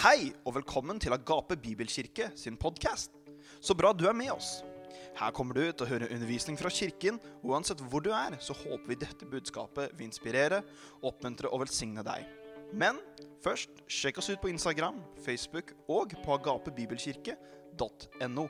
[0.00, 3.12] Hei og velkommen til Agape Bibelkirke sin podkast.
[3.60, 4.64] Så bra du er med oss.
[5.18, 8.56] Her kommer du til å høre undervisning fra kirken, og uansett hvor du er, så
[8.56, 10.64] håper vi dette budskapet vil inspirere,
[11.04, 12.24] oppmuntre og velsigne deg.
[12.72, 12.96] Men
[13.44, 18.44] først, sjekk oss ut på Instagram, Facebook og på agapebibelkirke.no.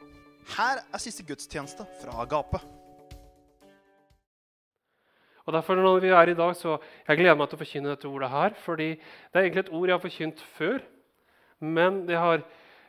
[0.54, 2.62] Her er siste gudstjeneste fra Agape.
[5.50, 6.78] Og derfor når vi er i dag, så
[7.08, 8.54] Jeg gleder meg til å forkynne dette ordet her.
[8.54, 10.99] fordi det er egentlig et ord jeg har forkynt før.
[11.60, 12.42] Men det har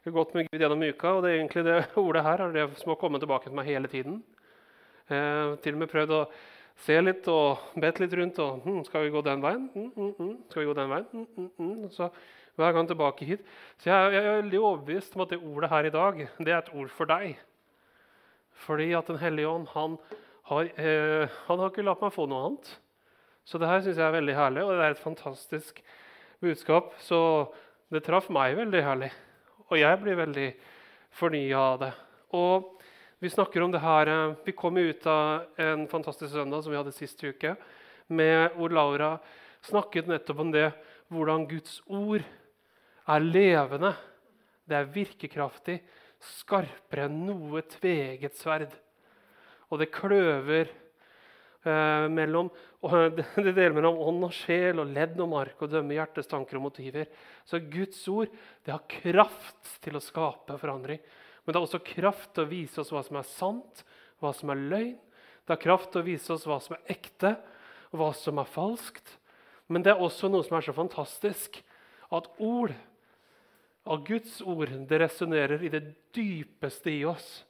[0.05, 2.93] gått med Gud gjennom uka, og det er egentlig det ordet her er det som
[2.93, 4.21] har kommet tilbake til meg hele tiden.
[5.11, 6.25] Eh, til og med prøvd å
[6.81, 8.39] se litt og bedt litt rundt.
[8.39, 9.67] og hm, Skal vi gå den veien?
[9.75, 10.35] Mm, mm, mm.
[10.49, 11.89] Skal vi gå den veien?
[11.93, 12.09] Så
[12.59, 13.45] hver gang tilbake hit.
[13.79, 16.59] Så jeg, jeg er veldig overbevist om at det ordet her i dag det er
[16.61, 17.35] et ord for deg.
[18.65, 19.97] Fordi at Den hellige ånd han
[20.51, 22.71] har, eh, han har ikke latt meg få noe annet.
[23.47, 25.81] Så det her syns jeg er veldig herlig, og det er et fantastisk
[26.41, 26.93] budskap.
[27.01, 27.19] Så
[27.91, 29.09] det traff meg veldig herlig,
[29.67, 30.47] og jeg blir veldig
[31.19, 31.91] fornya av det.
[32.39, 32.69] Og
[33.19, 36.77] vi snakker om det her, eh, vi kom ut av en fantastisk søndag som vi
[36.79, 37.55] hadde sist uke,
[38.07, 39.19] med hvor Laura
[39.61, 40.71] snakket nettopp om det,
[41.11, 42.23] hvordan Guds ord
[43.07, 43.93] er levende.
[44.67, 45.81] Det er virkekraftig,
[46.21, 48.71] skarpere enn noe tveget sverd.
[49.69, 50.71] Og det kløver
[51.63, 52.49] mellom
[52.81, 52.93] og
[53.45, 56.65] Det deler mellom ånd og sjel og ledd og mark og dømme hjertets tanker og
[56.65, 57.09] motiver.
[57.45, 58.31] Så Guds ord
[58.65, 61.01] det har kraft til å skape forandring.
[61.43, 63.83] Men det har også kraft til å vise oss hva som er sant,
[64.21, 64.95] hva som er løgn.
[65.45, 67.35] Det har kraft til å vise oss hva som er ekte,
[67.91, 69.17] og hva som er falskt.
[69.71, 71.61] Men det er også noe som er så fantastisk,
[72.11, 72.73] at ord,
[73.87, 75.81] av Guds ord, det resonnerer i det
[76.13, 77.41] dypeste i oss.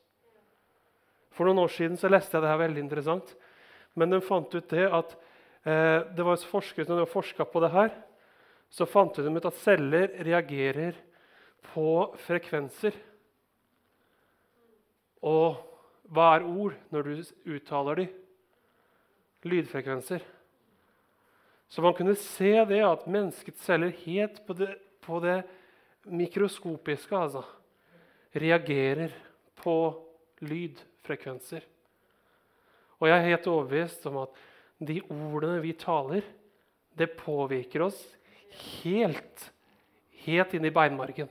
[1.36, 3.34] For noen år siden så leste jeg det her veldig interessant.
[3.96, 5.16] Men de fant ut det at
[5.68, 7.94] eh, det var forskere som forska på det her.
[8.72, 10.96] Så fant de ut at celler reagerer
[11.74, 12.96] på frekvenser.
[15.22, 15.60] Og
[16.12, 18.08] hva er ord når du uttaler de?
[19.48, 20.24] Lydfrekvenser.
[21.72, 25.40] Så man kunne se det at menneskets celler helt på det, på det
[26.04, 27.44] mikroskopiske altså,
[28.36, 29.14] reagerer
[29.62, 29.76] på
[30.44, 31.64] lydfrekvenser.
[33.02, 34.42] Og jeg er helt overbevist om at
[34.82, 36.26] de ordene vi taler,
[36.98, 38.00] det påvirker oss
[38.82, 39.48] helt,
[40.26, 41.30] helt inn i beinmargen.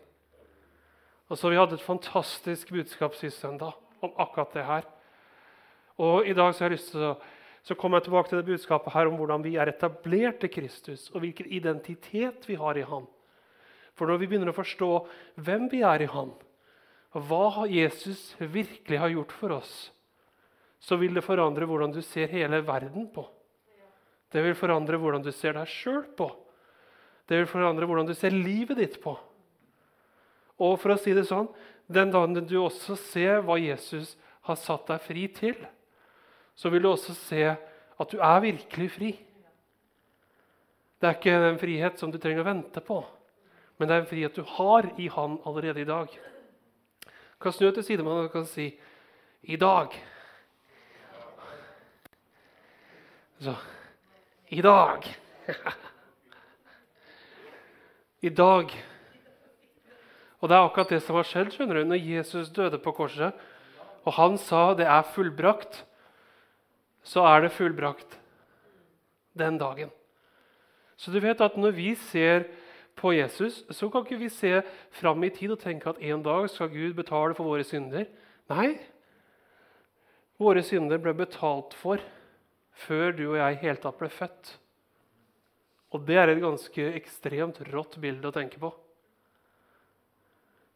[1.30, 4.88] Og så Vi hadde et fantastisk budskap sist søndag om akkurat det her.
[5.98, 7.14] Og I dag så har jeg lyst til å
[7.60, 11.10] så kommer jeg tilbake til det budskapet her om hvordan vi er etablert til Kristus,
[11.12, 13.04] og hvilken identitet vi har i Han.
[13.92, 14.90] For når vi begynner å forstå
[15.44, 16.32] hvem vi er i Han,
[17.12, 19.74] og hva Jesus virkelig har gjort for oss,
[20.80, 23.26] så vil det forandre hvordan du ser hele verden på.
[24.30, 26.30] Det vil forandre hvordan du ser deg sjøl på.
[27.28, 29.12] Det vil forandre hvordan du ser livet ditt på.
[30.60, 31.48] Og for å si det sånn,
[31.90, 34.14] den dagen du også ser hva Jesus
[34.46, 35.56] har satt deg fri til,
[36.54, 39.10] så vil du også se at du er virkelig fri.
[41.00, 43.00] Det er ikke en frihet som du trenger å vente på,
[43.80, 46.12] men det er en frihet du har i Han allerede i dag.
[46.12, 48.68] Du kan snu til sidemannen og kan si
[49.48, 49.96] i dag
[53.40, 53.54] Så
[54.48, 55.16] I dag
[58.20, 58.72] I dag
[60.40, 63.32] Og det er akkurat det som har skjedd skjønner du, når Jesus døde på korset.
[64.04, 65.84] Og han sa 'det er fullbrakt',
[67.02, 68.20] så er det fullbrakt
[69.38, 69.90] den dagen.
[70.96, 72.44] Så du vet at når vi ser
[72.96, 76.50] på Jesus, så kan ikke vi se fram i tid og tenke at en dag
[76.50, 78.04] skal Gud betale for våre synder.
[78.48, 78.78] Nei,
[80.38, 82.00] våre synder ble betalt for
[82.86, 84.54] før du og jeg i hele tatt ble født.
[85.90, 88.70] Og det er et ganske ekstremt rått bilde å tenke på.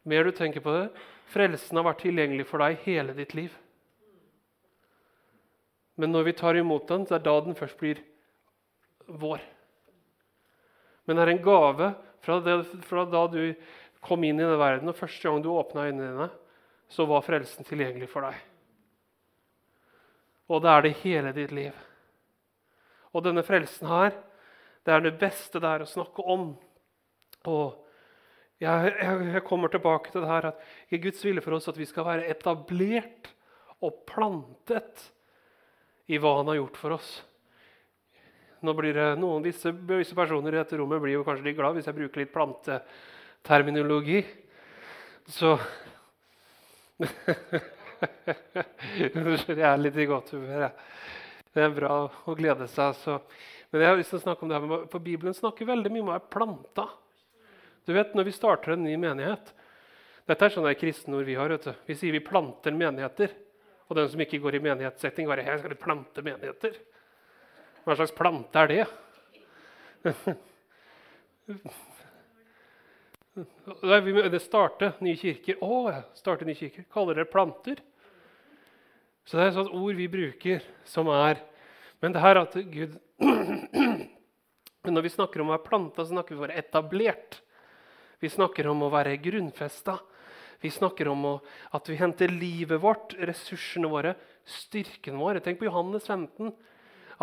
[0.05, 0.89] Mer du tenker på det,
[1.33, 3.53] frelsen har vært tilgjengelig for deg hele ditt liv.
[5.95, 8.01] Men når vi tar imot den, så er da den først blir
[9.07, 9.41] vår.
[11.05, 11.89] Men det er en gave
[12.25, 13.41] fra, det, fra da du
[14.05, 16.29] kom inn i denne verden, og første gang du åpna øynene dine,
[16.91, 18.37] så var frelsen tilgjengelig for deg.
[20.51, 21.85] Og det er det hele ditt liv.
[23.15, 24.15] Og denne frelsen her,
[24.85, 26.49] det er det beste det er å snakke om.
[27.47, 27.85] Og
[28.61, 30.59] jeg, jeg, jeg kommer tilbake til det her at
[30.91, 33.31] er Guds vilje for oss at vi skal være etablert
[33.83, 35.07] og plantet
[36.11, 37.09] i hva han har gjort for oss.
[38.65, 41.75] Nå blir det noen visse, disse personer i dette rommet blir jo kanskje litt glad
[41.77, 44.21] hvis jeg bruker litt planteterminologi.
[45.31, 45.55] Så
[48.95, 49.11] Jeg
[49.65, 50.73] er litt i godt humør, jeg.
[51.55, 52.97] Det er bra å glede seg.
[52.99, 53.15] Så.
[53.71, 56.03] Men jeg har lyst til å snakke om det her, for Bibelen snakker veldig mye
[56.03, 56.89] om å være planta.
[57.87, 59.53] Du vet, Når vi starter en ny menighet
[60.25, 61.49] Dette er sånne kristenord vi har.
[61.49, 61.73] vet du.
[61.85, 63.29] Vi sier vi planter menigheter.
[63.87, 66.73] Og den som ikke går i menighetssetting, bare her skal du plante menigheter.
[67.85, 68.85] Hva slags plante er det?
[73.35, 75.59] Det starter nye kirker.
[75.61, 76.87] Å, starte nye kirker.
[76.89, 77.81] Kaller dere planter?
[79.25, 81.41] Så det er et ord vi bruker som er
[82.01, 82.99] Men det her at Gud
[84.93, 87.39] når vi snakker om å være planta, så snakker vi om å være etablert.
[88.21, 89.97] Vi snakker om å være grunnfesta.
[90.61, 91.33] Vi snakker om å,
[91.75, 95.41] at vi henter livet vårt, ressursene våre, styrken vår.
[95.45, 96.53] Tenk på Johannes 15.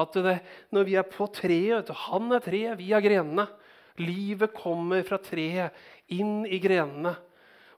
[0.03, 0.39] At det,
[0.73, 3.47] når vi er på treet Han er treet, vi er grenene.
[4.01, 5.77] Livet kommer fra treet
[6.13, 7.15] inn i grenene.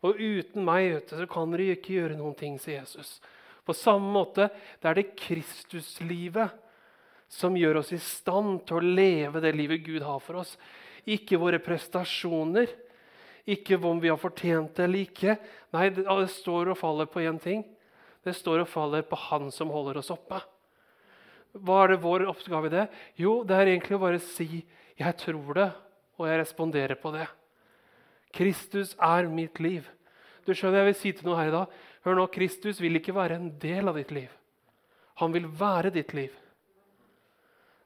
[0.05, 3.17] Og uten meg du, så kan dere ikke gjøre noen ting, sier Jesus.
[3.65, 4.51] På samme måte
[4.81, 6.53] det er det Kristuslivet
[7.35, 10.55] som gjør oss i stand til å leve det livet Gud har for oss.
[11.05, 12.69] Ikke våre prestasjoner,
[13.45, 15.37] ikke om vi har fortjent det eller ikke.
[15.75, 17.65] Nei, det, står og faller på én ting.
[18.25, 20.41] Det står og faller på Han som holder oss oppe.
[21.55, 22.87] Hva er det vår oppgave i det?
[23.21, 24.65] Jo, det er egentlig å bare si
[24.97, 25.75] 'jeg tror det',
[26.19, 27.29] og jeg responderer på det.
[28.33, 29.89] Kristus er mitt liv.
[30.47, 31.67] Du skjønner, Jeg vil si til noe her i dag.
[32.05, 34.33] Hør nå, Kristus vil ikke være en del av ditt liv.
[35.23, 36.33] Han vil være ditt liv.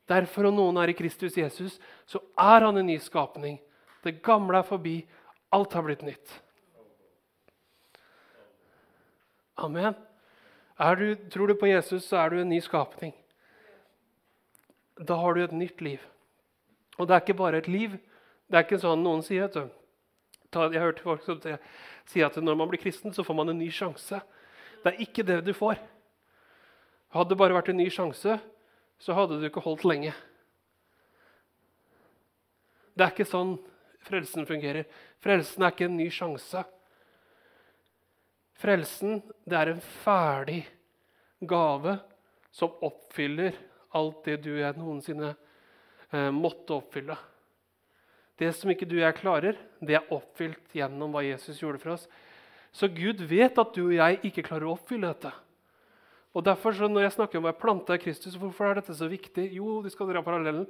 [0.09, 1.76] Derfor, om noen er i Kristus Jesus,
[2.09, 3.59] så er han en ny skapning.
[4.03, 4.97] Det gamle er forbi.
[5.55, 6.32] Alt har blitt nytt.
[9.59, 9.94] Amen.
[10.99, 13.12] Du, tror du på Jesus, så er du en ny skapning.
[14.99, 16.03] Da har du et nytt liv.
[16.99, 17.99] Og det er ikke bare et liv.
[18.49, 19.47] Det er ikke sånn noen sier.
[19.47, 19.75] vet du.
[20.49, 21.61] Jeg har hørt folk som sier
[22.25, 24.21] at når man blir kristen, så får man en ny sjanse.
[24.83, 25.77] Det er ikke det du får.
[27.13, 28.39] Hadde det bare vært en ny sjanse,
[28.99, 30.15] så hadde du ikke holdt lenge.
[32.97, 33.55] Det er ikke sånn
[34.09, 34.89] frelsen fungerer.
[35.23, 36.65] Frelsen er ikke en ny sjanse.
[38.59, 40.63] Frelsen det er en ferdig
[41.39, 41.99] gave
[42.51, 43.55] som oppfyller
[43.95, 47.15] alt det du og jeg noensinne eh, måtte oppfylle.
[48.38, 51.96] Det som ikke du og jeg klarer, det er oppfylt gjennom hva Jesus gjorde for
[51.96, 52.06] oss.
[52.70, 55.32] Så Gud vet at du og jeg ikke klarer å oppfylle dette.
[56.37, 59.08] Og derfor, Når jeg snakker om å være planta i Kristus, hvorfor er dette så
[59.08, 59.50] viktig?
[59.56, 60.69] Jo, vi skal dra parallellen.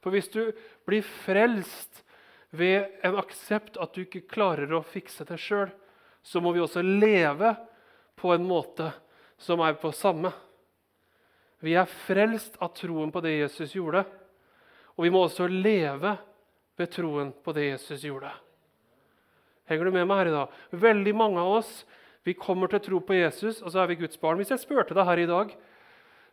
[0.00, 0.52] For hvis du
[0.86, 2.04] blir frelst
[2.50, 5.68] ved en aksept at du ikke klarer å fikse det sjøl,
[6.22, 7.52] så må vi også leve
[8.16, 8.90] på en måte
[9.40, 10.32] som er på samme.
[11.60, 14.06] Vi er frelst av troen på det Jesus gjorde,
[14.96, 16.16] og vi må også leve
[16.80, 18.32] ved troen på det Jesus gjorde.
[19.70, 20.60] Henger du med meg her i dag?
[20.88, 21.72] Veldig mange av oss
[22.26, 24.40] vi kommer til å tro på Jesus, og så er vi Guds barn.
[24.40, 25.54] Hvis jeg spurte deg her i dag,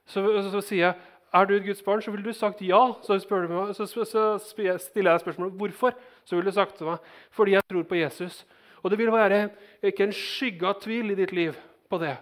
[0.07, 0.95] så, så, så sier jeg
[1.35, 2.79] er du et Guds barn, så ville du sagt ja.
[3.03, 3.17] Så,
[3.51, 4.03] meg, så,
[4.39, 5.95] stiller jeg spørsmålet hvorfor.
[6.25, 8.45] Så ville du sagt til meg fordi jeg tror på Jesus.
[8.81, 9.49] Og det vil være
[9.83, 11.57] ikke en skygge av tvil i ditt liv
[11.91, 12.15] på det.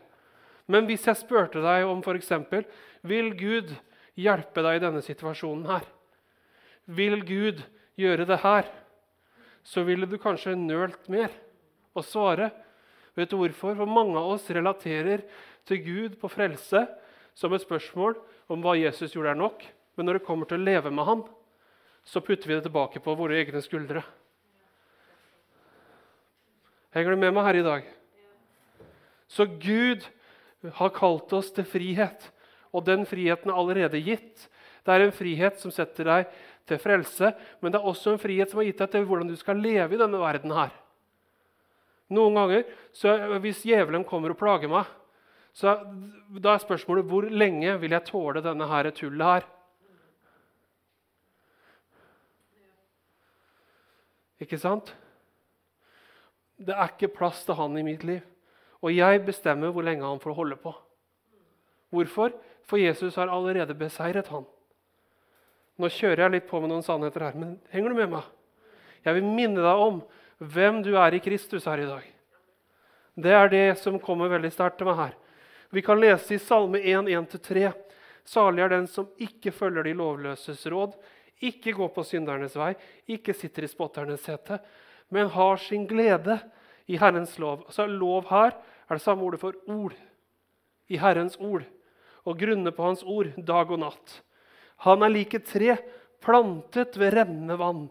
[0.72, 2.32] Men hvis jeg spurte deg om f.eks.:
[3.06, 3.76] Vil Gud
[4.18, 5.86] hjelpe deg i denne situasjonen her?
[6.86, 7.62] Vil Gud
[8.00, 8.68] gjøre det her,
[9.66, 11.34] så ville du kanskje nølt mer
[11.96, 12.52] og svare.
[13.16, 13.76] Vet du hvorfor?
[13.80, 15.24] For mange av oss relaterer
[15.66, 16.84] til Gud på frelse
[17.36, 18.18] som et spørsmål
[18.52, 19.64] om hva Jesus gjorde, er nok.
[19.96, 21.24] Men når det kommer til å leve med ham,
[22.06, 24.04] så putter vi det tilbake på våre egne skuldre.
[26.96, 27.88] Henger du med meg her i dag?
[29.28, 30.06] Så Gud
[30.78, 32.30] har kalt oss til frihet,
[32.76, 34.46] og den friheten er allerede gitt.
[34.86, 36.30] Det er en frihet som setter deg
[36.66, 37.32] til frelse,
[37.62, 39.96] men det er også en frihet som har gitt deg til hvordan du skal leve
[39.96, 40.52] i denne verden.
[40.52, 40.74] her.
[42.10, 44.86] Noen ganger, så Hvis djevelen kommer og plager meg,
[45.54, 45.78] så
[46.42, 49.46] da er spørsmålet hvor lenge vil jeg tåle denne her tullet her?
[54.42, 54.92] Ikke sant?
[56.60, 58.22] Det er ikke plass til han i mitt liv.
[58.84, 60.76] Og jeg bestemmer hvor lenge han får holde på.
[61.90, 62.36] Hvorfor?
[62.68, 64.46] For Jesus har allerede beseiret han.
[65.76, 68.28] Nå kjører jeg litt på med noen sannheter her, men henger du med meg?
[69.06, 70.00] Jeg vil minne deg om
[70.40, 72.06] hvem du er i Kristus her i dag.
[73.16, 75.14] Det er det som kommer veldig sterkt til meg her.
[75.72, 77.70] Vi kan lese i Salme 1, 1-3.
[78.26, 80.96] Salig er den som ikke følger de lovløses råd,
[81.44, 82.72] ikke går på syndernes vei,
[83.12, 84.58] ikke sitter i spotternes sete,
[85.14, 86.40] men har sin glede
[86.88, 87.66] i Herrens lov.
[87.68, 89.94] Altså Lov her er det samme ordet for ord.
[90.88, 91.66] I Herrens ord.
[92.26, 94.22] Og grunne på Hans ord dag og natt.
[94.84, 95.78] Han er like tre,
[96.26, 97.88] plantet ved rennende vann.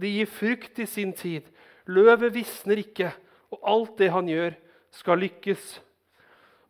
[0.00, 1.46] De gir frukt i sin tid.
[1.90, 3.10] Løvet visner ikke,
[3.50, 4.54] og alt det han gjør,
[4.94, 5.80] skal lykkes.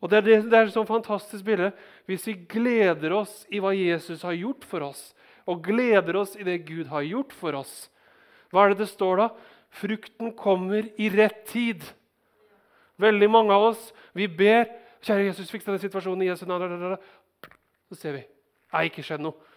[0.00, 1.71] Og Det er, det, det et sånn fantastisk bilde.
[2.09, 5.11] Hvis vi gleder oss i hva Jesus har gjort for oss,
[5.49, 7.90] og gleder oss i det Gud har gjort for oss,
[8.50, 9.29] hva er det det står da?
[9.71, 11.85] Frukten kommer i rett tid.
[13.00, 14.67] Veldig mange av oss vi ber
[15.00, 16.99] Kjære Jesus, fiks denne situasjonen i Jesu navn.
[17.88, 18.25] Så ser vi.
[18.75, 19.50] Nei, ikke skjedd noe.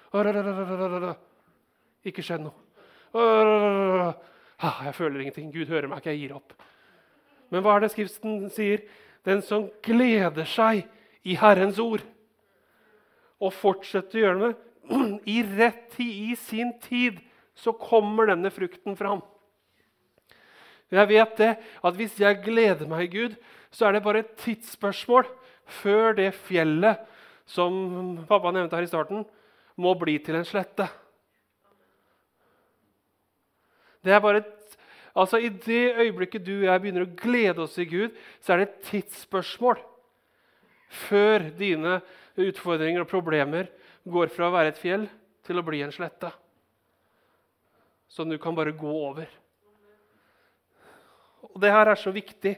[2.06, 2.54] Ikke skjedd noe.
[4.64, 5.50] Jeg føler ingenting.
[5.54, 6.14] Gud hører meg ikke.
[6.14, 6.54] Jeg gir opp.
[7.54, 8.84] Men hva er det Skriften sier?
[9.26, 10.84] Den som gleder seg
[11.24, 12.04] i Herrens ord
[13.44, 14.54] og fortsetter å gjøre det
[15.36, 17.20] i rett tid, i sin tid,
[17.56, 19.22] så kommer denne frukten fram.
[20.94, 23.38] Jeg vet det, at hvis jeg gleder meg i Gud,
[23.74, 25.26] så er det bare et tidsspørsmål
[25.82, 27.02] før det fjellet
[27.50, 29.24] som pappa nevnte her i starten,
[29.80, 30.88] må bli til en slette.
[34.04, 34.78] Det er bare et,
[35.16, 38.14] altså I det øyeblikket du og jeg begynner å glede oss i Gud,
[38.44, 39.80] så er det et tidsspørsmål
[41.08, 42.00] før dine
[42.38, 43.70] utfordringer og problemer
[44.10, 45.08] går fra å være et fjell
[45.46, 46.30] til å bli en slette.
[48.12, 49.30] Som du kan bare gå over.
[51.50, 52.56] Og Det her er så viktig.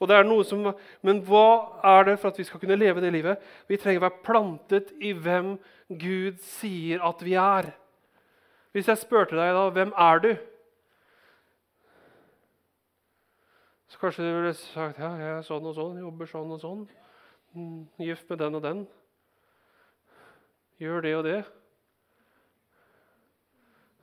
[0.00, 3.00] Og det er noe som, Men hva er det for at vi skal kunne leve
[3.00, 3.40] det livet?
[3.68, 5.56] Vi trenger å være plantet i hvem
[5.88, 7.72] Gud sier at vi er.
[8.76, 10.30] Hvis jeg spurte deg da, hvem er du?
[13.88, 16.82] Så kanskje du ville sagt ja, jeg er sånn og sånn, jobber sånn og sånn.
[17.56, 18.82] Mm, gift med den og den.
[20.82, 21.38] Gjør det og det.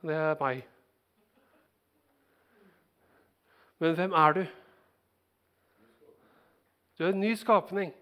[0.02, 0.64] Det er meg.
[3.78, 4.44] Men hvem er du?
[6.98, 7.92] Du er en ny skapning.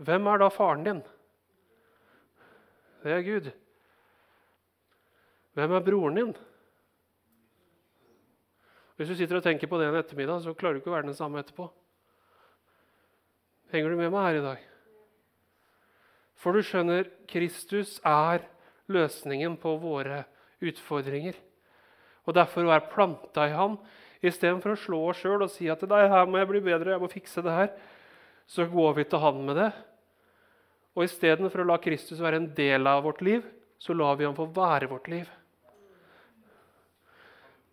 [0.00, 1.02] Hvem er da faren din?
[3.04, 3.50] Det er Gud.
[5.56, 6.32] Hvem er broren din?
[8.96, 11.08] Hvis du sitter og tenker på det en ettermiddag, så klarer du ikke å være
[11.08, 11.68] den samme etterpå.
[13.72, 14.66] Henger du med meg her i dag?
[16.40, 18.44] For du skjønner, Kristus er
[18.92, 20.24] løsningen på våre
[20.64, 21.36] utfordringer.
[22.28, 23.78] Og derfor å være planta i ham
[24.20, 27.02] Istedenfor å slå oss sjøl og si at Nei, her må jeg bli bedre, jeg
[27.02, 27.70] må fikse det her,
[28.50, 29.70] så går vi til han med det.
[30.98, 33.46] Og istedenfor å la Kristus være en del av vårt liv,
[33.80, 35.30] så lar vi ham få være vårt liv.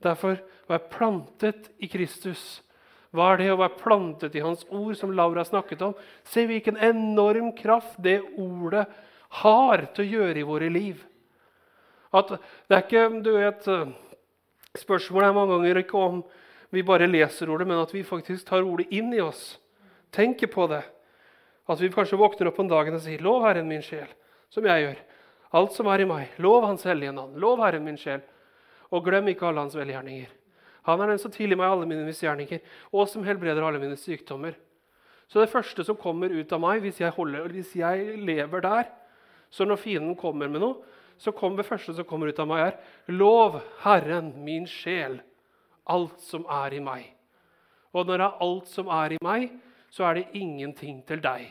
[0.05, 2.61] Derfor å være plantet i Kristus.
[3.15, 5.95] Hva er det å være plantet i Hans ord, som Laura snakket om?
[6.27, 8.85] Se hvilken enorm kraft det ordet
[9.41, 11.01] har til å gjøre i våre liv.
[12.15, 13.67] At det er ikke du vet,
[14.77, 16.21] Spørsmålet er mange ganger ikke om
[16.73, 19.57] vi bare leser ordet, men at vi faktisk tar ordet inn i oss.
[20.11, 20.83] Tenker på det.
[21.67, 24.13] At vi kanskje våkner opp en dag og sier 'Lov Herren min sjel',
[24.49, 24.97] som jeg gjør.
[25.53, 26.27] Alt som er i meg.
[26.37, 27.39] Lov Hans hellige navn.
[27.39, 28.21] Lov Herren min sjel.
[28.91, 30.27] Og glem ikke alle Hans velgjerninger.
[30.87, 32.59] Han er den som tilgir meg alle mine misgjerninger,
[32.93, 34.55] og som helbreder alle mine sykdommer.
[35.27, 38.83] Så det første som kommer ut av meg, hvis jeg, holder, hvis jeg lever der
[39.49, 40.75] Så når fienden kommer med noe,
[41.17, 45.19] så kommer det første som kommer ut av meg, er Lov Herren min sjel,
[45.89, 47.07] alt som er i meg.
[47.95, 49.47] Og når det er alt som er i meg,
[49.89, 51.47] så er det ingenting til deg.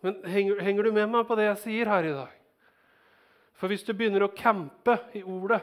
[0.00, 2.36] Men henger, henger, du med meg på det jeg sier her i dag?
[3.60, 5.60] For hvis du begynner å campe i ordet,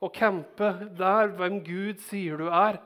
[0.00, 2.80] og campe der hvem Gud sier du er,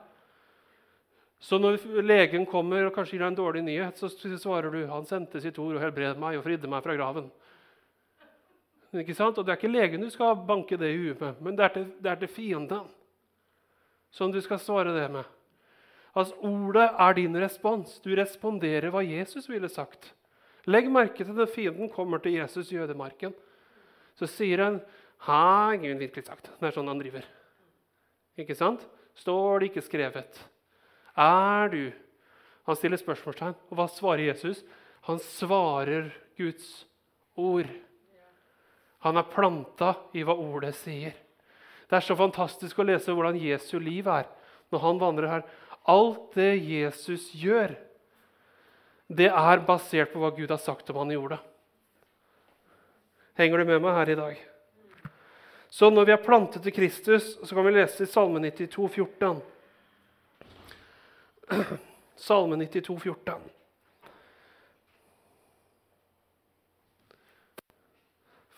[1.38, 5.06] så når legen kommer og kanskje gir deg en dårlig nyhet, så svarer du han
[5.06, 7.28] sendte sitt ord og helbredet meg og fridde meg fra graven.
[8.98, 9.38] Ikke sant?
[9.38, 11.74] Og Det er ikke legen du skal banke det i huet med, men det er
[11.76, 12.88] til, det er til fienden
[14.10, 15.24] som du skal svare det med.
[16.16, 17.98] Altså, Ordet er din respons.
[18.00, 20.14] Du responderer hva Jesus ville sagt.
[20.66, 23.34] Legg merke til at fienden kommer til Jesus i jødemarken.
[24.18, 24.80] Så sier han
[25.26, 26.50] Har Gud virkelig sagt?
[26.60, 27.24] Det er sånn han driver.
[28.38, 28.84] Ikke sant?
[29.18, 30.38] Står det ikke skrevet?
[31.18, 31.82] Er du?
[32.68, 33.56] Han stiller spørsmålstegn.
[33.70, 34.62] Og hva svarer Jesus?
[35.08, 36.84] Han svarer Guds
[37.38, 37.68] ord.
[39.06, 41.14] Han er planta i hva ordet sier.
[41.88, 44.26] Det er så fantastisk å lese hvordan Jesu liv er
[44.72, 45.44] når han vandrer her.
[45.88, 47.72] Alt det Jesus gjør,
[49.08, 51.38] det er basert på hva Gud har sagt om han gjorde.
[53.38, 54.40] Henger du med meg her i dag?
[55.72, 59.40] Så når vi er plantet til Kristus, så kan vi lese i Salme 92, 14.
[62.16, 63.40] Salme 92, 14.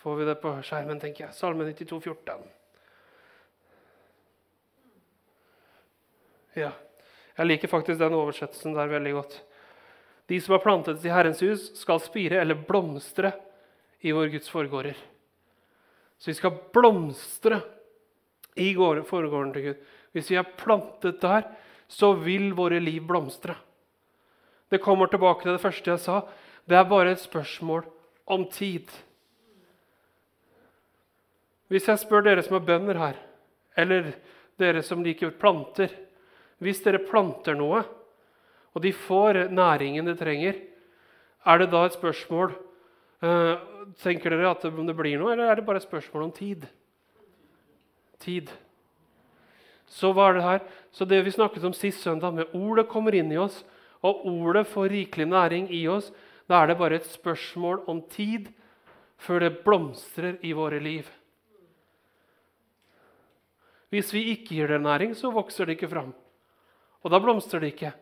[0.01, 1.37] Får vi det på skjermen, tenker jeg.
[1.37, 2.47] Salme 92, 14.
[6.59, 6.73] Ja,
[7.37, 9.37] jeg liker faktisk den oversettelsen der veldig godt.
[10.31, 13.33] De som er plantet i Herrens hus, skal spire eller blomstre
[14.01, 14.99] i vår Guds forgårder.
[16.21, 17.61] Så vi skal blomstre
[18.61, 19.83] i forgården til Gud.
[20.13, 21.47] Hvis vi er plantet der,
[21.91, 23.57] så vil våre liv blomstre.
[24.71, 26.21] Det kommer tilbake til det første jeg sa.
[26.63, 27.83] Det er bare et spørsmål
[28.31, 28.87] om tid.
[31.71, 33.19] Hvis jeg spør dere som er bønder her,
[33.79, 34.13] eller
[34.61, 35.93] dere som liker planter
[36.61, 37.81] Hvis dere planter noe,
[38.75, 40.59] og de får næringen de trenger,
[41.47, 42.53] er det da et spørsmål
[43.25, 43.55] eh,
[44.03, 46.67] Tenker dere at det blir noe, eller er det bare et spørsmål om tid?
[48.21, 48.53] Tid.
[49.91, 50.61] Så hva er det her?
[50.95, 53.65] Så det vi snakket om sist søndag, med ordet kommer inn i oss,
[54.07, 56.13] og ordet får rikelig næring i oss,
[56.49, 58.49] da er det bare et spørsmål om tid
[59.21, 61.09] før det blomstrer i våre liv.
[63.91, 66.15] Hvis vi ikke gir det næring, så vokser det ikke fram.
[67.03, 67.93] Og da blomstrer det ikke.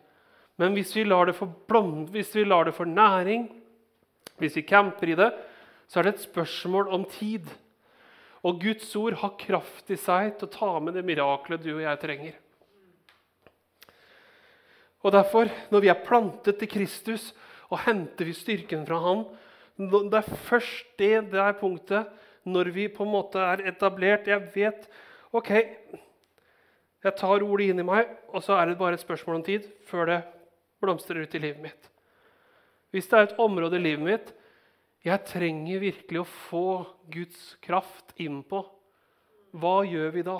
[0.59, 3.47] Men hvis vi lar det få næring,
[4.37, 5.31] hvis vi camper i det,
[5.87, 7.47] så er det et spørsmål om tid.
[8.45, 11.83] Og Guds ord har kraft i seg til å ta med det miraklet du og
[11.83, 12.37] jeg trenger.
[15.03, 17.29] Og derfor, når vi er plantet til Kristus,
[17.69, 19.27] og henter vi styrken fra Han
[19.77, 22.07] Det er først det der punktet,
[22.43, 24.89] når vi på en måte er etablert Jeg vet
[25.31, 25.51] OK,
[26.99, 29.67] jeg tar ordet inn i meg, og så er det bare et spørsmål om tid
[29.87, 30.17] før det
[30.81, 31.89] blomstrer ut i livet mitt.
[32.91, 34.33] Hvis det er et område i livet mitt
[35.05, 36.67] jeg trenger virkelig å få
[37.11, 38.65] Guds kraft innpå.
[39.55, 40.37] hva gjør vi da?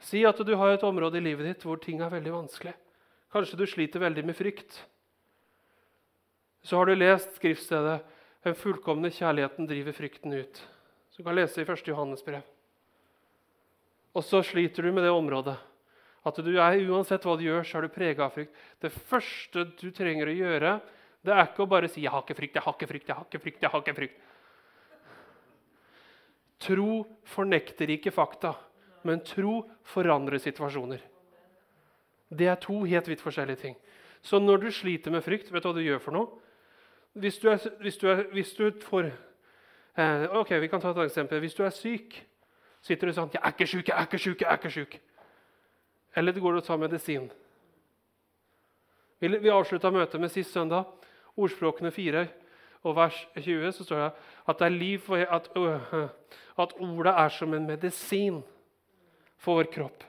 [0.00, 2.74] Si at du har et område i livet ditt hvor ting er veldig vanskelig.
[3.32, 4.84] Kanskje du sliter veldig med frykt.
[6.62, 8.00] Så har du lest skriftstedet
[8.44, 10.60] 'Den fullkomne kjærligheten driver frykten ut'.
[11.10, 11.88] Så du kan lese i 1.
[11.88, 12.42] Johannes brev.
[14.14, 15.58] Og så sliter du med det området.
[16.24, 18.54] At du er, Uansett hva du gjør, så er du prega av frykt.
[18.80, 20.80] Det første du trenger å gjøre,
[21.24, 23.16] det er ikke å bare si 'jeg har ikke frykt', 'jeg har ikke frykt', 'jeg
[23.16, 23.60] har ikke frykt'.
[23.60, 24.20] jeg har ikke frykt.
[26.60, 28.54] Tro fornekter ikke fakta,
[29.04, 31.00] men tro forandrer situasjoner.
[32.30, 33.76] Det er to helt vidt forskjellige ting.
[34.22, 36.28] Så når du sliter med frykt, vet du hva du gjør for noe?
[37.14, 39.10] Hvis du, er, hvis du, er, hvis du får
[39.96, 41.40] eh, ok, vi kan ta et eksempel.
[41.40, 42.20] Hvis du er syk,
[42.82, 45.00] sitter du sånn 'Jeg er ikke sjuk, jeg er ikke sjuk, jeg er ikke sjuk'.
[46.16, 47.30] Eller du går og tar medisin.
[49.20, 50.86] Vi avslutta møtet med sist søndag.
[51.40, 52.26] Ordspråkene 4
[52.86, 54.10] og vers 20 så står det
[54.48, 55.48] at, det er liv for, at,
[56.58, 58.40] at ordet er som en medisin
[59.40, 60.04] for vår kropp.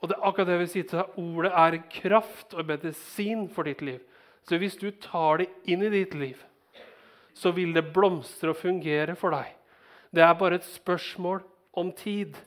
[0.00, 1.16] Og det er akkurat det vi sier til deg.
[1.20, 4.00] Ordet er kraft og medisin for ditt liv.
[4.48, 6.38] Så hvis du tar det inn i ditt liv,
[7.36, 9.52] så vil det blomstre og fungere for deg.
[10.10, 11.44] Det er bare et spørsmål
[11.78, 12.38] om tid.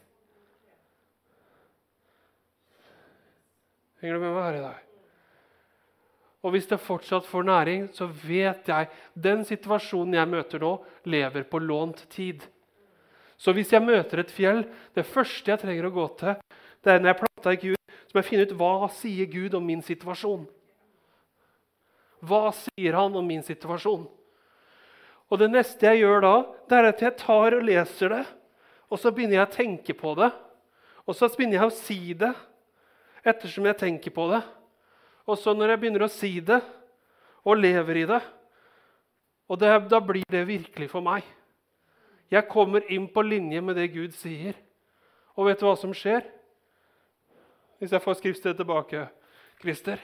[4.01, 4.92] Henger du med meg her i dag?
[6.43, 10.73] Og hvis det fortsatt får næring, så vet jeg den situasjonen jeg møter nå,
[11.07, 12.43] lever på lånt tid.
[13.39, 16.35] Så hvis jeg møter et fjell, det første jeg trenger å gå til,
[16.83, 19.55] det er når jeg planta i Gud, så må jeg finne ut hva sier Gud
[19.57, 20.43] om min situasjon.
[22.23, 24.05] Hva sier han om min situasjon?
[25.31, 26.33] Og Det neste jeg gjør da,
[26.69, 28.23] det er at jeg tar og leser det.
[28.91, 30.29] Og så begynner jeg å tenke på det.
[31.07, 32.33] Og så begynner jeg å si det
[33.25, 34.43] ettersom jeg tenker på det.
[35.27, 36.59] Og så når jeg begynner å si det
[37.43, 38.21] og lever i det,
[39.51, 41.25] og det, da blir det virkelig for meg.
[42.31, 44.55] Jeg kommer inn på linje med det Gud sier.
[45.37, 46.25] Og vet du hva som skjer?
[47.77, 49.05] Hvis jeg får skriftstedet tilbake,
[49.61, 50.01] Christer.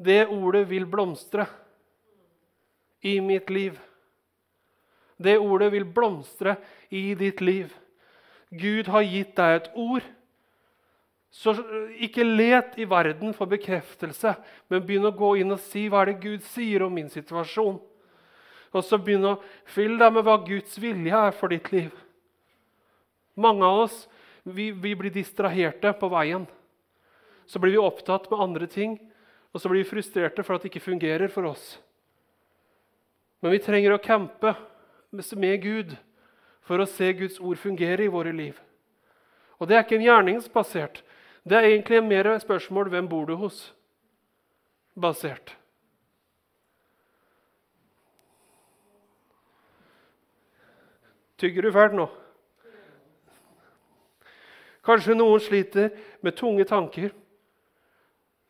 [0.00, 1.46] Det ordet vil blomstre
[3.04, 3.78] i mitt liv.
[5.20, 6.56] Det ordet vil blomstre
[6.90, 7.72] i ditt liv.
[8.50, 10.04] Gud har gitt deg et ord.
[11.30, 11.54] Så
[12.02, 14.34] ikke let i verden for bekreftelse,
[14.68, 17.78] men begynn å gå inn og si hva er det Gud sier om min situasjon.
[18.70, 19.36] Og så begynn å
[19.70, 21.90] fylle deg med hva Guds vilje er for ditt liv.
[23.38, 24.02] Mange av oss
[24.42, 26.46] vi, vi blir distraherte på veien.
[27.46, 28.98] Så blir vi opptatt med andre ting,
[29.50, 31.78] og så blir vi frustrerte for at det ikke fungerer for oss.
[33.40, 34.54] Men vi trenger å campe
[35.10, 35.94] med Gud
[36.66, 38.58] for å se Guds ord fungere i våre liv.
[39.58, 41.00] Og det er ikke en gjerningsbasert.
[41.44, 43.70] Det er egentlig mer spørsmål hvem bor du hos?
[45.00, 45.56] basert.
[51.38, 52.06] Tygger du fælt nå?
[54.84, 55.88] Kanskje noen sliter
[56.24, 57.14] med tunge tanker.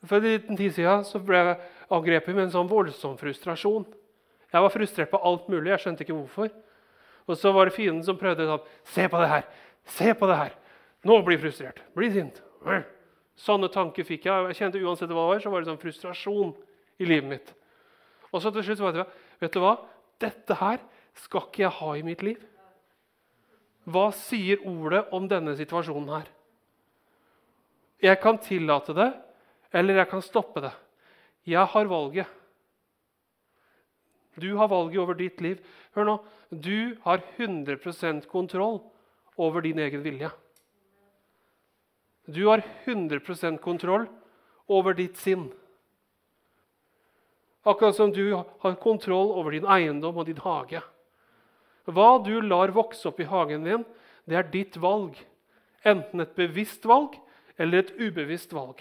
[0.06, 1.56] For en liten tid siden så ble jeg
[1.92, 3.86] angrepet med en sånn voldsom frustrasjon.
[4.50, 5.70] Jeg var frustrert på alt mulig.
[5.70, 6.50] jeg skjønte ikke hvorfor.
[7.28, 9.44] Og så var det fienden som prøvde sånn Se på det her!
[9.86, 10.56] Se på det her!
[11.06, 11.82] Nå blir jeg frustrert.
[11.94, 12.42] Bli sint.
[13.40, 14.50] Sånne tanker fikk jeg.
[14.50, 16.52] Jeg kjente Uansett hva det var, så var det sånn frustrasjon
[17.00, 17.52] i livet mitt.
[18.30, 19.06] Og så til slutt var det,
[19.40, 19.76] vet du hva?
[20.20, 20.82] Dette her
[21.16, 22.42] skal ikke jeg ha i mitt liv.
[23.90, 26.28] Hva sier ordet om denne situasjonen her?
[28.00, 29.08] Jeg kan tillate det,
[29.76, 30.72] eller jeg kan stoppe det.
[31.48, 32.28] Jeg har valget.
[34.40, 35.58] Du har valget over ditt liv.
[35.96, 36.16] Hør nå.
[36.50, 38.80] Du har 100% kontroll
[39.40, 40.30] over din egen vilje.
[42.30, 44.06] Du har 100% kontroll
[44.70, 45.48] over ditt sinn.
[47.66, 50.80] Akkurat som du har kontroll over din eiendom og din hage.
[51.90, 53.84] Hva du lar vokse opp i hagen din,
[54.30, 55.18] det er ditt valg.
[55.82, 57.18] Enten et bevisst valg
[57.58, 58.78] eller et ubevisst valg.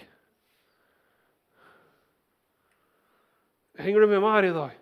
[3.80, 4.76] Henger du med meg her i dag?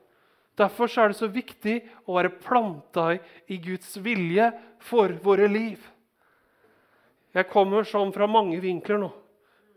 [0.59, 3.13] Derfor er det så viktig å være planta
[3.47, 4.51] i Guds vilje
[4.83, 5.79] for våre liv.
[7.37, 9.09] Jeg kommer sånn fra mange vinkler nå,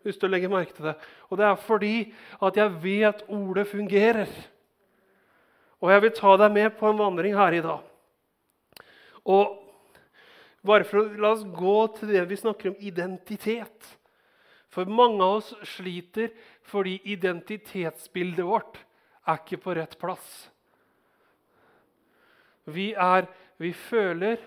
[0.06, 0.96] hvis du legger merke til det.
[1.30, 1.96] Og det er fordi
[2.40, 4.30] at jeg vet ordet fungerer.
[5.82, 7.82] Og jeg vil ta deg med på en vandring her i dag.
[9.26, 9.58] Og
[10.66, 13.90] bare for å La oss gå til det vi snakker om identitet.
[14.72, 16.32] For mange av oss sliter
[16.70, 18.80] fordi identitetsbildet vårt
[19.28, 20.30] er ikke på rett plass.
[22.70, 23.28] Vi er
[23.62, 24.40] Vi føler,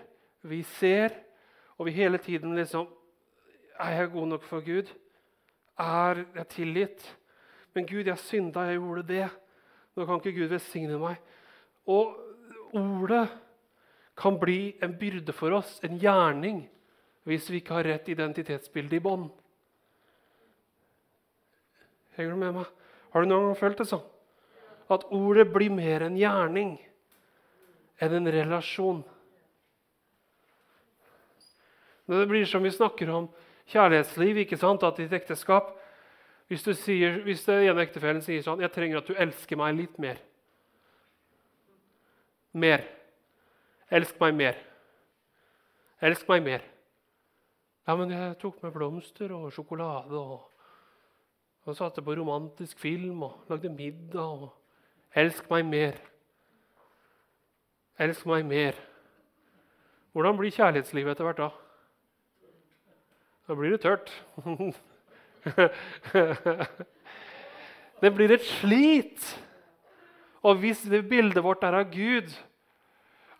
[0.43, 1.13] vi ser,
[1.77, 2.87] og vi hele tiden liksom
[3.79, 4.87] Er jeg god nok for Gud?
[5.77, 7.17] Er jeg tilgitt?
[7.73, 9.25] Men Gud, jeg synda, jeg gjorde det.
[9.95, 11.17] Nå kan ikke Gud velsigne meg.
[11.91, 12.15] Og
[12.71, 13.27] ordet
[14.15, 16.61] kan bli en byrde for oss, en gjerning,
[17.27, 19.27] hvis vi ikke har rett identitetsbilde i bånd.
[22.15, 22.69] Henger du med meg?
[23.11, 24.05] Har du noen gang følt det sånn?
[24.91, 26.77] At ordet blir mer en gjerning
[27.99, 29.03] enn en relasjon.
[32.05, 33.29] Når det blir som vi snakker om
[33.71, 34.83] kjærlighetsliv, ikke sant?
[34.83, 35.73] at i et ekteskap
[36.47, 39.97] Hvis, sier, hvis den ene ektefellen sier sånn 'Jeg trenger at du elsker meg litt
[39.97, 40.21] mer'.
[42.53, 42.85] Mer.
[43.89, 44.55] Elsk meg mer.
[46.01, 46.61] Elsk meg mer.
[47.87, 50.51] Ja, men jeg tok med blomster og sjokolade og,
[51.65, 54.21] og satte på romantisk film og lagde middag.
[54.21, 54.53] og
[55.15, 55.99] Elsk meg mer.
[57.99, 58.79] Elsk meg mer.
[60.11, 61.64] Hvordan blir kjærlighetslivet etter hvert da?
[63.45, 64.09] Da blir det tørt.
[68.01, 69.27] det blir et slit.
[70.45, 72.31] Og hvis det bildet vårt er av Gud,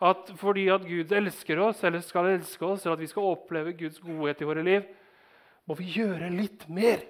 [0.06, 3.74] at fordi at Gud elsker oss, eller skal elske oss, eller at vi skal oppleve
[3.78, 4.86] Guds godhet i våre liv,
[5.66, 7.02] må vi gjøre litt mer.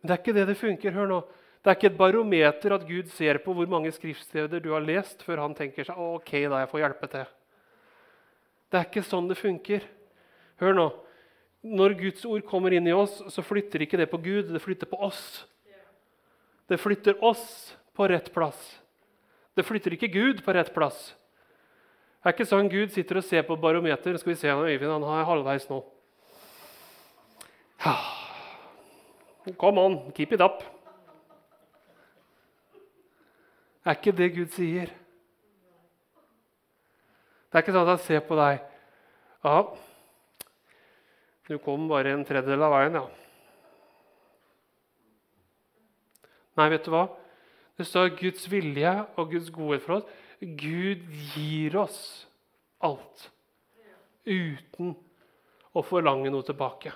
[0.00, 0.92] Men det er ikke det det funker.
[0.92, 1.22] Hør nå.
[1.64, 5.22] Det er ikke et barometer at Gud ser på hvor mange skriftsteder du har lest,
[5.24, 7.30] før han tenker seg ok, da jeg får hjelpe til.
[8.68, 9.86] Det er ikke sånn det funker.
[10.60, 10.86] Hør nå.
[11.64, 14.88] Når Guds ord kommer inn i oss, så flytter ikke det på Gud, det flytter
[14.90, 15.46] på oss.
[16.68, 18.58] Det flytter oss på rett plass.
[19.56, 21.14] Det flytter ikke Gud på rett plass.
[22.20, 24.16] Det er ikke sånn Gud sitter og ser på barometer.
[24.20, 25.80] Skal vi se, Øyvind han er halvveis nå.
[29.60, 30.64] Come on, keep it up.
[33.84, 34.92] Det er ikke det Gud sier.
[37.52, 38.62] Det er ikke sånn at han ser på deg
[39.44, 39.58] Ja,
[41.48, 43.04] du kom bare en tredjedel av veien, ja.
[46.54, 47.06] Nei, vet du hva?
[47.74, 50.06] Det står Guds vilje og Guds godhet for oss.
[50.40, 51.02] Gud
[51.34, 51.98] gir oss
[52.84, 53.28] alt
[54.24, 54.94] uten
[55.74, 56.92] å forlange noe tilbake.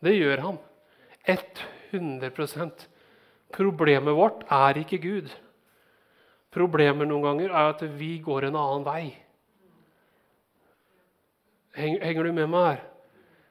[0.00, 0.58] Det gjør han.
[1.28, 2.86] 100%
[3.50, 5.30] Problemet vårt er ikke Gud.
[6.54, 9.02] Problemet noen ganger er at vi går en annen vei.
[11.76, 12.80] Henger du med meg her?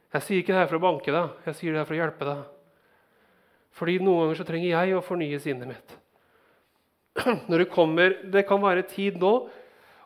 [0.10, 2.00] Jeg sier ikke det her for å banke deg, jeg sier det her for å
[2.00, 2.46] hjelpe deg.
[3.78, 5.96] Fordi noen ganger så trenger jeg å fornye sinnet mitt.
[7.50, 9.34] Når Det kommer, det kan være tid nå,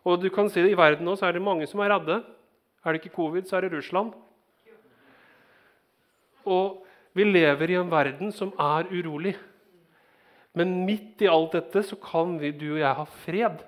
[0.03, 2.19] og du kan si det i verden nå, så er det mange som er redde.
[2.83, 4.11] Er det ikke covid, så er det Russland.
[6.43, 6.83] Og
[7.15, 9.37] vi lever i en verden som er urolig.
[10.53, 13.63] Men midt i alt dette så kan vi, du og jeg ha fred.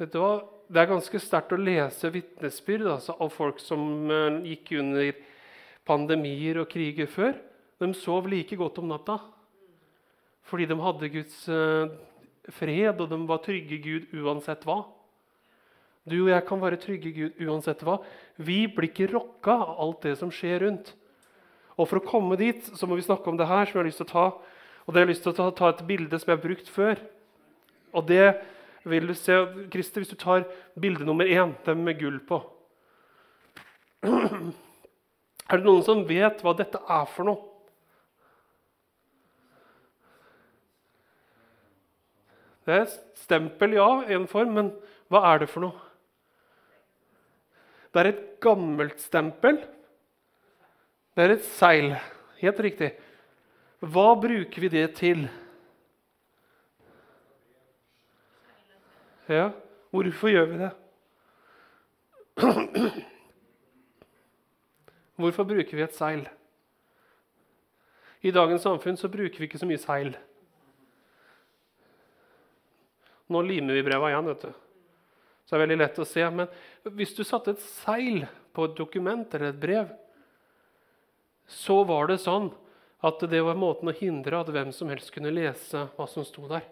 [0.00, 0.32] Vet du hva?
[0.70, 5.08] Det er ganske sterkt å lese vitnesbyrd altså, av folk som uh, gikk under
[5.88, 7.32] pandemier og kriger før.
[7.82, 9.18] De sov like godt om natta
[10.46, 11.90] fordi de hadde Guds uh,
[12.54, 14.80] fred, og de var trygge Gud uansett hva.
[16.06, 17.98] Du og jeg kan være trygge Gud uansett hva.
[18.38, 20.94] Vi blir ikke rokka av alt det som skjer rundt.
[21.78, 23.66] Og For å komme dit så må vi snakke om det her.
[23.66, 24.26] som jeg har lyst til å ta.
[24.86, 26.72] Og det har jeg lyst til å ta, ta et bilde som jeg har brukt
[26.78, 27.04] før.
[27.94, 28.26] Og det
[28.84, 29.36] vil du se,
[29.72, 30.46] Christer, Hvis du tar
[30.80, 32.40] bilde nummer én, den med gull på
[35.50, 37.50] Er det noen som vet hva dette er for noe?
[42.64, 44.72] Det er stempel, ja, i en form, men
[45.10, 45.88] hva er det for noe?
[47.90, 49.58] Det er et gammelt stempel.
[51.16, 51.96] Det er et seil.
[52.38, 52.92] Helt riktig.
[53.82, 55.26] Hva bruker vi det til?
[59.30, 59.52] Ja,
[59.94, 60.70] hvorfor gjør vi det?
[65.20, 66.24] Hvorfor bruker vi et seil?
[68.26, 70.10] I dagens samfunn så bruker vi ikke så mye seil.
[73.30, 74.32] Nå limer vi breva igjen.
[74.32, 74.50] vet du.
[75.44, 76.26] Så det er veldig lett å se.
[76.34, 76.50] Men
[76.98, 78.24] hvis du satte et seil
[78.56, 79.94] på et dokument eller et brev,
[81.46, 82.50] så var det sånn
[83.06, 86.50] at det var måten å hindre at hvem som helst kunne lese hva som sto
[86.50, 86.66] der.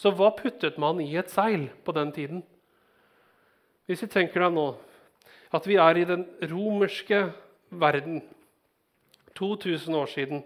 [0.00, 2.40] Så hva puttet man i et seil på den tiden?
[3.84, 4.70] Hvis vi tenker deg nå
[5.52, 7.24] at vi er i den romerske
[7.82, 8.22] verden
[9.36, 10.42] 2000 år siden,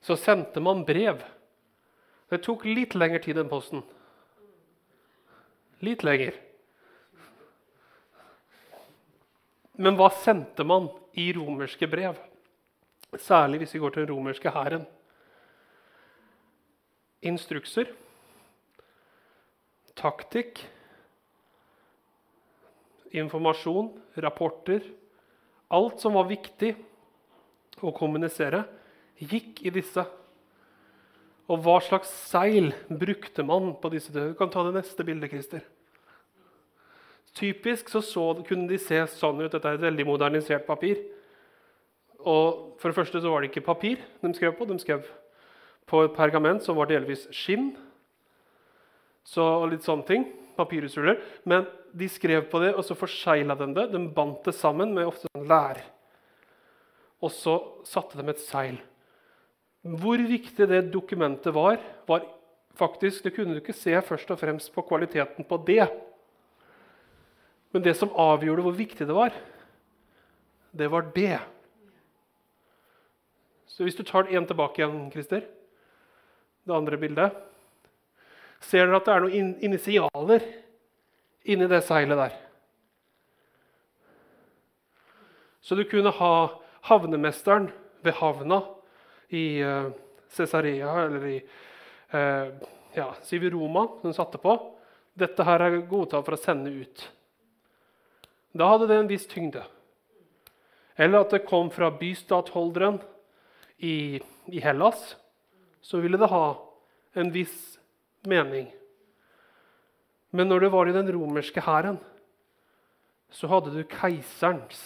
[0.00, 1.20] så sendte man brev.
[2.30, 3.84] Det tok litt lengre tid enn posten.
[5.84, 6.34] Litt lenger.
[9.80, 12.18] Men hva sendte man i romerske brev?
[13.20, 14.86] Særlig hvis vi går til den romerske hæren.
[17.22, 17.88] Instrukser,
[20.00, 20.62] taktikk,
[23.10, 24.84] informasjon, rapporter
[25.70, 26.72] Alt som var viktig
[27.78, 28.64] å kommunisere,
[29.22, 30.02] gikk i disse.
[31.46, 34.10] Og hva slags seil brukte man på disse?
[34.10, 35.62] Du kan ta det neste bildet, Christer.
[37.38, 39.52] Typisk så, så kunne de se sånn ut.
[39.52, 40.98] Dette er et veldig modernisert papir.
[42.18, 44.66] Og for det første så var det ikke papir de skrev på.
[44.66, 45.06] De skrev
[45.86, 47.76] på et pergament som var delvis skinn.
[49.26, 50.26] Så litt sånne ting.
[50.56, 51.20] Papyrusruller.
[51.48, 53.88] Men de skrev på det, og så forsegla de det.
[53.92, 55.80] De bandt det sammen med ofte sånn lær.
[57.20, 57.56] Og så
[57.88, 58.78] satte de et seil.
[59.80, 62.26] Hvor viktig det dokumentet var, var
[62.76, 65.84] faktisk, Det kunne du ikke se først og fremst på kvaliteten på det.
[67.72, 69.34] Men det som avgjorde hvor viktig det var,
[70.72, 71.40] det var det.
[73.66, 75.44] Så hvis du tar én tilbake igjen, Christer,
[76.66, 77.49] det andre bildet
[78.60, 80.44] Ser dere at det er noen initialer
[81.48, 82.34] inni det seilet der?
[85.60, 86.34] Så du kunne ha
[86.88, 87.68] havnemesteren
[88.04, 88.62] ved havna
[89.28, 89.90] i uh,
[90.32, 91.38] Cesarea eller i
[92.14, 92.52] uh,
[92.96, 94.56] ja, Siviroma, som satte på.
[95.14, 97.04] Dette her er godtatt for å sende ut.
[98.56, 99.62] Da hadde det en viss tyngde.
[101.00, 102.98] Eller at det kom fra bystatholderen
[103.78, 104.20] i,
[104.52, 105.14] i Hellas,
[105.80, 106.46] så ville det ha
[107.16, 107.78] en viss
[108.26, 108.68] mening.
[110.30, 111.98] Men når du var i den romerske hæren,
[113.30, 114.82] så hadde du keiserens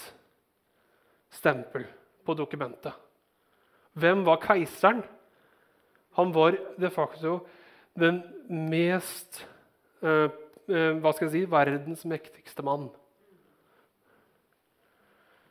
[1.33, 1.87] stempel
[2.25, 2.93] på dokumentet.
[3.95, 5.03] Hvem var keiseren?
[6.15, 7.41] Han var de facto
[7.99, 9.45] den mest
[10.03, 10.31] eh,
[10.69, 12.89] eh hva skal jeg si, verdens mektigste mann.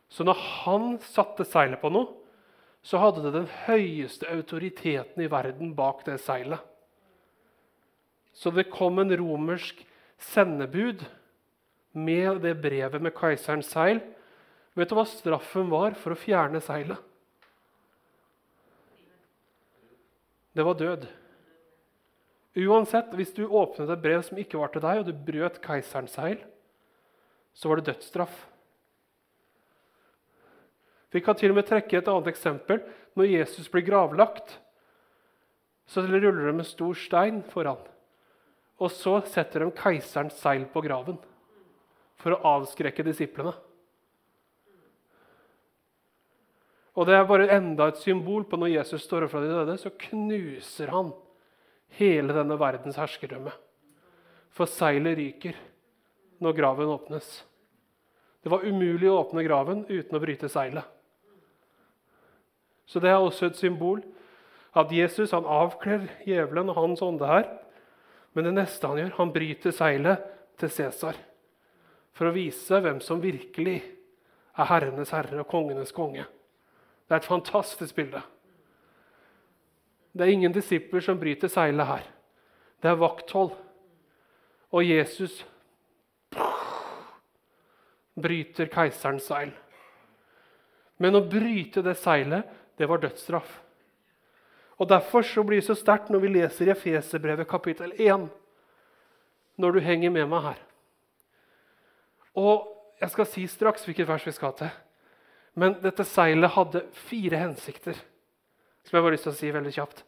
[0.09, 2.11] Så når han satte seilet på noe,
[2.83, 6.59] så hadde det den høyeste autoriteten i verden bak det seilet.
[8.33, 9.83] Så det kom en romersk
[10.17, 11.03] sendebud
[11.93, 14.01] med det brevet med keiserens seil.
[14.73, 16.97] Vet du hva straffen var for å fjerne seilet?
[20.53, 21.05] Det var død.
[22.53, 26.13] Uansett, Hvis du åpnet et brev som ikke var til deg, og du brøt keiserens
[26.13, 26.41] seil,
[27.53, 28.33] så var det dødsstraff.
[31.13, 32.81] Vi kan til og med trekke et annet eksempel.
[33.13, 34.57] Når Jesus blir gravlagt,
[35.85, 37.81] så ruller det med stor stein foran.
[38.83, 41.19] Og så setter de keiserens seil på graven
[42.19, 43.53] for å avskrekke disiplene.
[46.93, 49.77] Og Det er bare enda et symbol på når Jesus står opp fra de døde,
[49.81, 51.09] så knuser han
[51.97, 53.53] hele denne verdens herskerdømme.
[54.53, 55.57] For seilet ryker
[56.43, 57.25] når graven åpnes.
[58.43, 60.85] Det var umulig å åpne graven uten å bryte seilet.
[62.85, 64.03] Så det er også et symbol
[64.77, 67.47] at Jesus han avkler djevelen og hans ånde her.
[68.33, 70.25] Men det neste han gjør, han bryter seilet
[70.59, 71.17] til Cæsar
[72.13, 73.79] for å vise hvem som virkelig
[74.53, 76.25] er herrenes herre og kongenes konge.
[77.07, 78.21] Det er et fantastisk bilde.
[80.13, 82.05] Det er ingen disipler som bryter seilet her.
[82.81, 83.55] Det er vakthold.
[84.73, 85.39] Og Jesus
[88.13, 89.51] bryter keiserens seil.
[91.01, 93.62] Men å bryte det seilet det var dødsstraff.
[94.83, 98.25] Og Derfor så blir det så sterkt når vi leser Efeserbrevet kapittel 1,
[99.55, 100.57] når du henger med meg her.
[102.35, 102.69] Og
[102.99, 104.69] Jeg skal si straks hvilket vers vi skal til.
[105.59, 107.97] Men dette seilet hadde fire hensikter,
[108.83, 110.03] som jeg har lyst til å si veldig kjapt.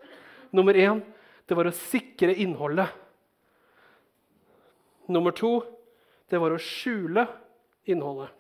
[0.56, 1.02] Nummer én
[1.48, 2.88] det var å sikre innholdet.
[5.12, 5.58] Nummer to
[6.32, 7.28] det var å skjule
[7.84, 8.32] innholdet.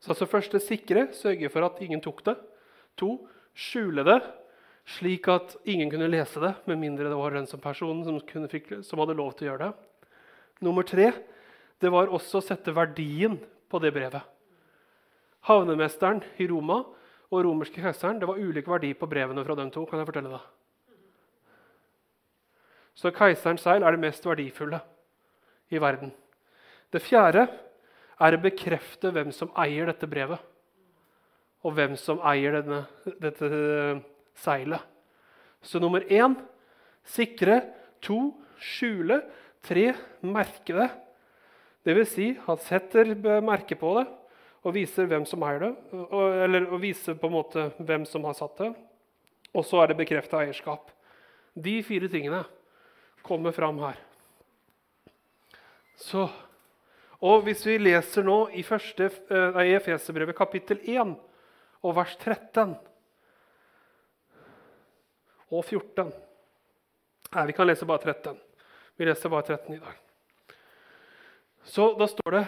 [0.00, 2.36] Så altså første sikre, sørge for at ingen tok det.
[2.96, 3.18] To,
[3.52, 4.20] skjule det,
[4.88, 9.16] slik at ingen kunne lese det, med mindre det var den som fikk, som hadde
[9.18, 10.12] lov til å gjøre det.
[10.64, 11.12] Nummer tre
[11.78, 13.36] det var også å sette verdien
[13.68, 14.24] på det brevet.
[15.46, 16.80] Havnemesteren i Roma
[17.28, 19.84] og romerske keiseren det var ulik verdi på brevene fra dem to.
[19.86, 20.46] kan jeg fortelle deg.
[22.98, 24.80] Så keiserens seil er det mest verdifulle
[25.70, 26.10] i verden.
[26.90, 27.46] Det fjerde
[28.18, 30.40] er å bekrefte hvem som eier dette brevet,
[31.62, 32.86] og hvem som eier denne,
[33.20, 33.50] dette
[34.42, 34.82] seilet.
[35.62, 36.36] Så nummer én
[37.08, 37.62] sikre.
[38.06, 39.22] To skjule.
[39.66, 39.90] Tre
[40.22, 40.88] merke det.
[41.88, 42.12] Dvs.
[42.12, 44.06] Si, han setter merke på det
[44.66, 45.72] og viser hvem som eier det.
[46.44, 48.72] Eller og viser på en måte hvem som har satt det.
[49.54, 50.90] Og så er det bekrefta eierskap.
[51.54, 52.42] De fire tingene
[53.26, 53.96] kommer fram her.
[55.98, 56.28] Så,
[57.18, 59.08] og Hvis vi leser nå i, første,
[59.56, 61.16] nei, i Efeserbrevet kapittel 1
[61.82, 62.76] og vers 13
[65.50, 66.12] og 14
[67.28, 68.38] Nei, vi kan lese bare 13.
[68.96, 69.96] Vi leser bare 13 i dag.
[71.68, 72.44] Så da står det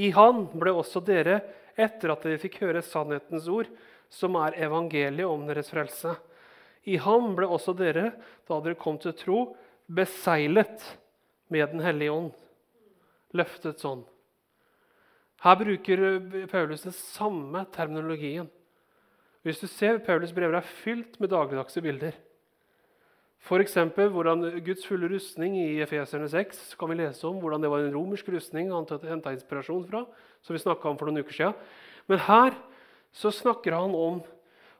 [0.00, 1.42] I Han ble også dere,
[1.76, 3.68] etter at dere fikk høre sannhetens ord,
[4.08, 6.14] som er evangeliet om deres frelse.
[6.86, 8.12] I ham ble også dere,
[8.48, 9.40] da dere kom til tro,
[9.86, 10.82] beseglet
[11.52, 12.30] med Den hellige ånd.
[13.36, 14.04] Løftet sånn.
[15.42, 16.04] Her bruker
[16.48, 18.48] Paulus den samme terminologien.
[19.46, 22.16] Hvis du ser, Paulus brever er fylt med dagligdagse bilder.
[23.46, 23.76] F.eks.
[23.94, 27.94] hvordan Guds fulle rustning i Efeserne 6 kan vi lese om hvordan det var en
[27.94, 30.02] romersk rustning han henta inspirasjon fra.
[30.42, 31.54] som vi om for noen uker siden.
[32.08, 32.58] Men her
[33.12, 34.18] så snakker han om,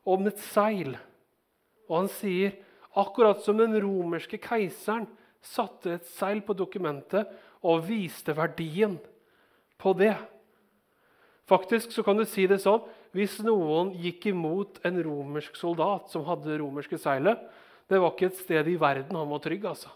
[0.05, 0.99] om et seil.
[1.87, 2.59] Og han sier
[2.97, 5.07] akkurat som den romerske keiseren
[5.43, 7.31] satte et seil på dokumentet
[7.63, 8.99] og viste verdien
[9.79, 10.17] på det.
[11.47, 12.83] Faktisk så kan du si det sånn
[13.17, 17.41] hvis noen gikk imot en romersk soldat som hadde romerske seilet,
[17.89, 19.65] det var ikke et sted i verden han var trygg.
[19.65, 19.93] altså.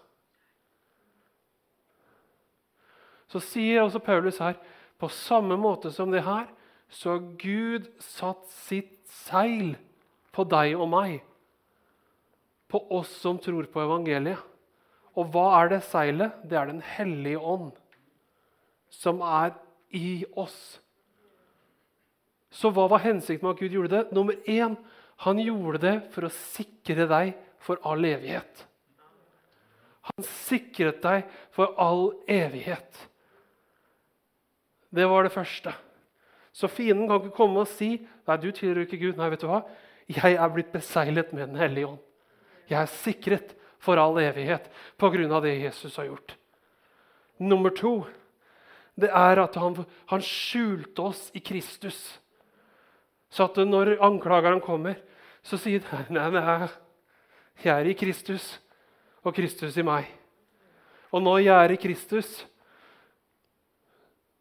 [3.30, 4.56] Så sier også Paulus her
[5.00, 6.48] på samme måte som det her,
[6.90, 9.76] så har Gud satt sitt seil
[10.34, 11.20] på deg og meg.
[12.70, 14.42] På oss som tror på evangeliet.
[15.18, 16.36] Og hva er det seilet?
[16.46, 17.72] Det er Den hellige ånd,
[18.90, 19.54] som er
[19.90, 20.78] i oss.
[22.50, 24.14] Så hva var hensikten med at Gud gjorde det?
[24.14, 24.74] Nummer én,
[25.22, 28.64] han gjorde det for å sikre deg for all evighet.
[30.10, 33.06] Han sikret deg for all evighet.
[34.90, 35.74] Det var det første.
[36.52, 39.18] Så fienden kan ikke komme og si nei, du tilhører ikke Gud.
[39.20, 39.62] Nei, vet du hva?
[40.10, 42.00] Jeg er blitt beseglet med Den hellige ånd.
[42.70, 44.66] Jeg er sikret for all evighet
[44.98, 45.40] pga.
[45.40, 46.36] det Jesus har gjort.
[47.38, 48.06] Nummer to
[49.00, 49.78] det er at han,
[50.10, 52.20] han skjulte oss i Kristus.
[53.30, 54.98] Så at når anklageren kommer,
[55.46, 56.68] så sier han nei, nei,
[57.62, 58.58] jeg er i Kristus,
[59.24, 60.08] og Kristus i meg.
[61.14, 62.28] Og når jeg er i Kristus,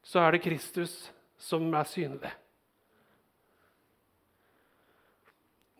[0.05, 0.93] så er det Kristus
[1.39, 2.31] som er synlig.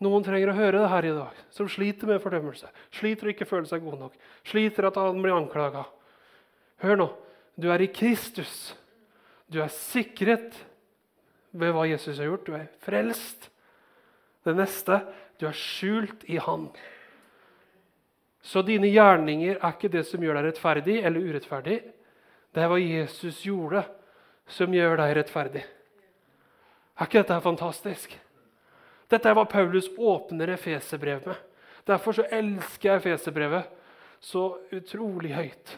[0.00, 3.48] Noen trenger å høre det her i dag, som sliter med fordømmelse, sliter å ikke
[3.48, 4.14] føle seg god nok,
[4.48, 5.84] sliter at han blir anklaga.
[6.80, 7.08] Hør nå.
[7.60, 8.72] Du er i Kristus.
[9.50, 10.56] Du er sikret
[11.52, 12.46] ved hva Jesus har gjort.
[12.46, 13.50] Du er frelst.
[14.44, 15.00] Det neste
[15.40, 16.68] du er skjult i Han.
[18.40, 21.80] Så dine gjerninger er ikke det som gjør deg rettferdig eller urettferdig.
[22.50, 23.84] Det er hva Jesus gjorde,
[24.50, 25.62] som gjør deg rettferdig.
[26.96, 28.16] Er ikke dette fantastisk?
[29.10, 31.38] Dette er hva Paulus åpner Efeserbrevet med.
[31.88, 33.70] Derfor så elsker jeg Efeserbrevet
[34.20, 34.44] så
[34.76, 35.76] utrolig høyt.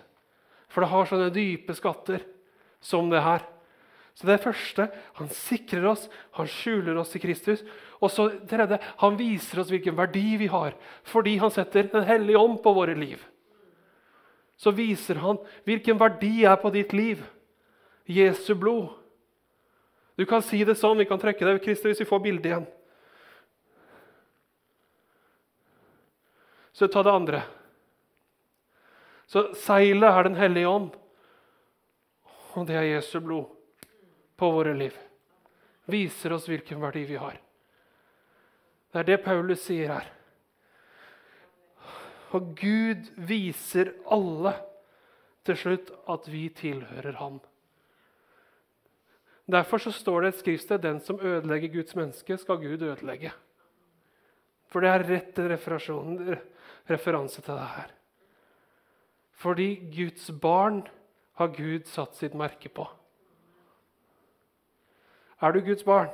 [0.72, 2.24] For det har sånne dype skatter
[2.82, 3.44] som det her.
[4.14, 6.05] Så det første han sikrer oss,
[6.37, 7.62] han skjuler oss i Kristus.
[8.03, 10.75] Og så tredje, han viser oss hvilken verdi vi har
[11.09, 13.22] fordi han setter Den hellige ånd på våre liv.
[14.57, 17.22] Så viser han hvilken verdi er på ditt liv.
[18.05, 18.92] Jesu blod.
[20.18, 21.01] Du kan si det sånn.
[21.01, 22.68] Vi kan trekke det Christer, hvis vi får bildet igjen.
[26.77, 27.42] Så ta det andre.
[29.27, 30.92] Så seilet er Den hellige ånd,
[32.52, 33.62] og det er Jesu blod
[34.42, 34.94] på våre liv.
[35.86, 37.36] Viser oss hvilken verdi vi har.
[38.90, 40.08] Det er det Paulus sier her.
[42.34, 44.56] Og Gud viser alle
[45.46, 47.36] til slutt at vi tilhører Han.
[49.46, 53.30] Derfor så står det et skriftsted den som ødelegger Guds menneske, skal Gud ødelegge.
[54.72, 55.52] For det er rett en
[56.90, 57.94] referanse til det her.
[59.38, 60.82] Fordi Guds barn
[61.38, 62.88] har Gud satt sitt merke på.
[65.42, 66.12] Er du Guds barn?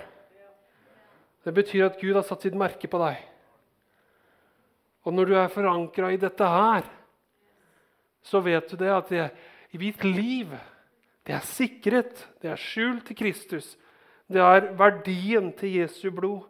[1.45, 3.21] Det betyr at Gud har satt sitt merke på deg.
[5.05, 6.89] Og når du er forankra i dette her,
[8.25, 9.29] så vet du det at det,
[9.79, 10.53] mitt liv
[11.29, 13.75] det er sikret, det er skjult til Kristus.
[14.29, 16.47] Det er verdien til Jesu blod.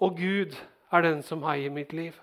[0.00, 0.56] Og Gud
[0.92, 2.16] er den som eier mitt liv.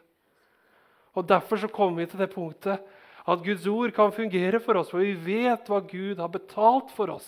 [1.13, 2.81] Og Derfor så kommer vi til det punktet
[3.27, 7.11] at Guds ord kan fungere for oss, for vi vet hva Gud har betalt for
[7.11, 7.27] oss.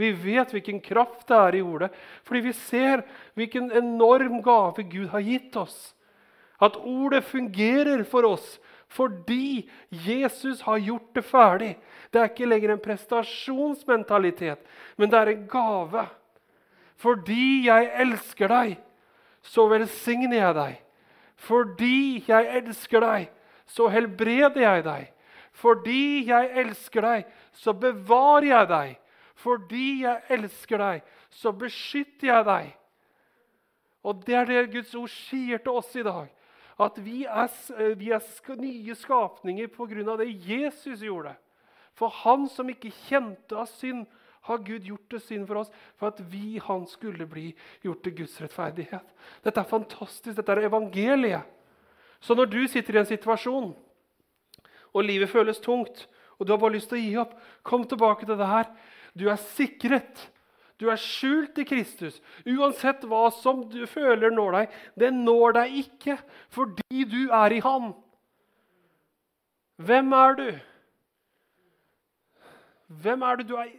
[0.00, 1.90] Vi vet hvilken kraft det er i ordet,
[2.24, 3.04] fordi vi ser
[3.36, 5.92] hvilken enorm gave Gud har gitt oss.
[6.60, 8.56] At ordet fungerer for oss
[8.90, 11.74] fordi Jesus har gjort det ferdig.
[12.10, 14.58] Det er ikke lenger en prestasjonsmentalitet,
[14.98, 16.06] men det er en gave.
[16.98, 18.72] Fordi jeg elsker deg,
[19.46, 20.80] så velsigner jeg deg.
[21.40, 23.30] Fordi jeg elsker deg,
[23.70, 25.06] så helbreder jeg deg.
[25.60, 28.98] Fordi jeg elsker deg, så bevarer jeg deg.
[29.40, 32.70] Fordi jeg elsker deg, så beskytter jeg deg.
[34.04, 36.30] Og det er det Guds ord sier til oss i dag.
[36.80, 37.50] At vi er,
[38.00, 40.16] vi er nye skapninger pga.
[40.16, 41.34] det Jesus gjorde.
[41.92, 44.06] For han som ikke kjente av synd,
[44.48, 47.50] har Gud gjort det synd for oss for at vi, han, skulle bli
[47.84, 49.10] gjort til Guds rettferdighet.
[49.44, 50.32] Dette er fantastisk.
[50.36, 51.44] Dette er evangeliet.
[52.20, 53.74] Så når du sitter i en situasjon,
[54.90, 56.06] og livet føles tungt,
[56.38, 58.72] og du har bare lyst til å gi opp, kom tilbake til det her.
[59.18, 60.28] Du er sikret.
[60.80, 62.16] Du er skjult i Kristus.
[62.48, 66.16] Uansett hva som du føler når deg, det når deg ikke
[66.54, 67.92] fordi du er i Han.
[69.80, 70.48] Hvem er du?
[73.02, 73.44] Hvem er du?
[73.52, 73.70] Du er,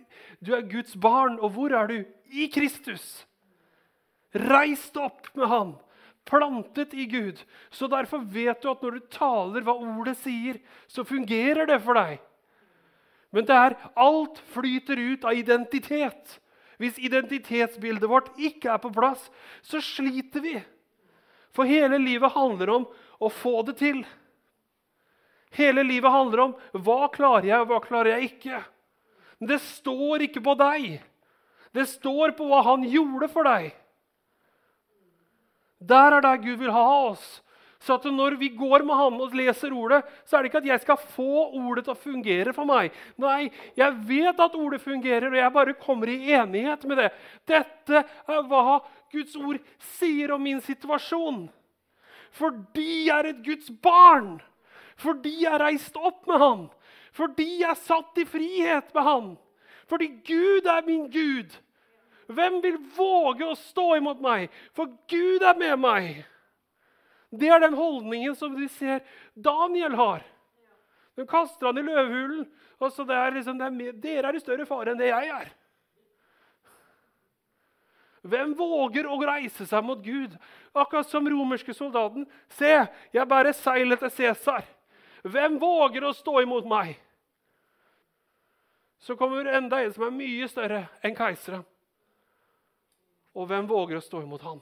[0.46, 1.40] du er Guds barn.
[1.42, 1.98] Og hvor er du?
[2.32, 3.26] I Kristus.
[4.32, 5.74] Reist opp med Han,
[6.30, 7.42] plantet i Gud.
[7.74, 12.00] Så derfor vet du at når du taler hva ordet sier, så fungerer det for
[12.00, 12.22] deg.
[13.32, 16.38] Men det er alt flyter ut av identitet.
[16.82, 19.28] Hvis identitetsbildet vårt ikke er på plass,
[19.64, 20.56] så sliter vi.
[21.56, 22.88] For hele livet handler om
[23.22, 24.02] å få det til.
[25.56, 28.62] Hele livet handler om hva klarer jeg, og hva klarer jeg ikke.
[29.40, 30.90] Men det står ikke på deg.
[31.76, 33.72] Det står på hva han gjorde for deg.
[35.82, 37.42] Der er der Gud vil ha oss.
[37.82, 40.70] Så at når vi går med ham og leser ordet, så er det ikke at
[40.70, 42.94] jeg skal få ordet til å fungere for meg.
[43.22, 47.10] Nei, jeg vet at ordet fungerer, og jeg bare kommer i enighet med det.
[47.50, 48.78] Dette er hva
[49.12, 49.58] Guds ord
[49.98, 51.48] sier om min situasjon.
[52.38, 54.38] Fordi jeg er et Guds barn.
[55.02, 56.68] Fordi jeg er reist opp med ham.
[57.18, 59.32] Fordi jeg er satt i frihet med Han.
[59.92, 61.52] Fordi Gud er min Gud.
[62.32, 64.52] Hvem vil våge å stå imot meg?
[64.78, 66.22] For Gud er med meg.
[67.32, 69.00] Det er den holdningen som de ser
[69.34, 70.26] Daniel har.
[71.16, 72.46] De kaster han i løvhulen.
[72.80, 75.30] og så det er liksom, det er Dere er i større fare enn det jeg
[75.32, 75.52] er.
[78.22, 80.36] Hvem våger å reise seg mot Gud?
[80.74, 82.28] Akkurat som romerske soldaten.
[82.54, 84.68] Se, jeg bærer seilet til Cæsar.
[85.24, 87.00] Hvem våger å stå imot meg?
[89.02, 91.66] Så kommer enda en som er mye større enn keiseren.
[93.34, 94.62] Og hvem våger å stå imot han?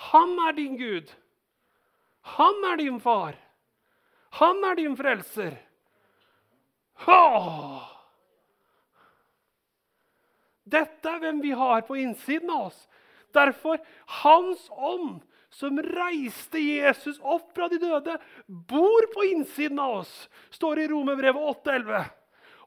[0.00, 1.10] Han er din Gud.
[2.36, 3.36] Han er din far.
[4.40, 5.56] Han er din frelser.
[7.06, 7.80] Åh!
[10.70, 12.78] Dette er hvem vi har på innsiden av oss.
[13.34, 13.80] Derfor
[14.22, 15.20] Hans ånd
[15.50, 18.14] som reiste Jesus opp fra de døde,
[18.46, 20.12] bor på innsiden av oss,
[20.54, 22.04] står i Romerbrevet 8,11.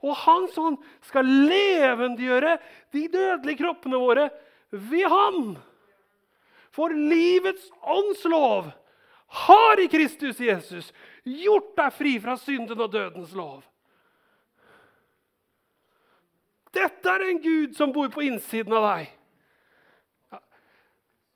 [0.03, 2.57] Og Hans ånd skal levendegjøre
[2.91, 4.27] de dødelige kroppene våre
[4.73, 5.53] ved ham.
[6.74, 8.71] For livets åndslov
[9.45, 10.89] har i Kristus Jesus
[11.24, 13.61] gjort deg fri fra synden og dødens lov.
[16.74, 19.11] Dette er en Gud som bor på innsiden av deg.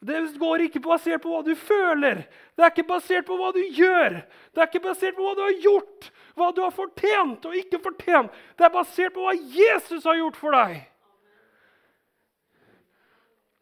[0.07, 2.21] Det går ikke basert på hva du føler,
[2.57, 4.19] det er ikke basert på hva du gjør.
[4.53, 7.79] Det er ikke basert på hva du har gjort, hva du har fortjent og ikke
[7.81, 8.37] fortjent.
[8.57, 10.79] Det er basert på hva Jesus har gjort for deg.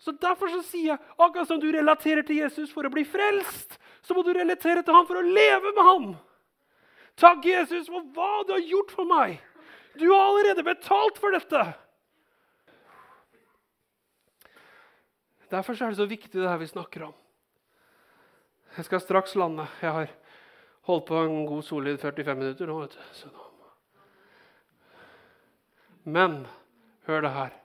[0.06, 3.80] Så Derfor så sier jeg akkurat som du relaterer til Jesus for å bli frelst,
[4.06, 6.06] så må du relatere til ham for å leve med ham.
[7.18, 9.40] Takk, Jesus, for hva du har gjort for meg.
[9.98, 11.64] Du har allerede betalt for dette.
[15.50, 17.18] Derfor er det så viktig, det her vi snakker om.
[18.78, 19.66] Jeg skal straks lande.
[19.82, 20.16] Jeg har
[20.86, 22.82] holdt på en god solid 45 minutter nå.
[22.84, 23.30] vet du.
[26.06, 26.44] Men
[27.10, 27.56] hør det her.